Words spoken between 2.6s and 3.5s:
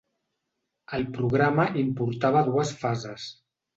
fases.